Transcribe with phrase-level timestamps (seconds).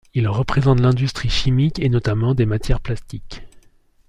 [0.15, 3.43] Il représente l'industrie chimique et notamment des matières plastiques.